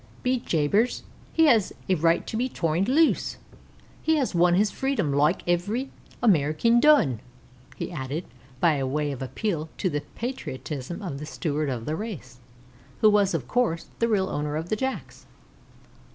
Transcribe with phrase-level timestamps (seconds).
[0.23, 3.37] "Be jabers, he has a right to be torned loose.
[4.01, 5.91] He has won his freedom loike ivery
[6.23, 7.19] Amerikin done,"
[7.75, 8.25] he added,
[8.59, 12.39] by way of appeal to the patriotism of the Steward of the race,
[13.01, 15.27] who was, of course, the real owner of the Jacks.